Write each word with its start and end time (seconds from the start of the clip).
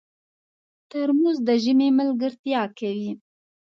ترموز 0.89 1.37
د 1.47 1.49
ژمي 1.63 1.89
ملګرتیا 1.99 2.61
کوي. 2.79 3.11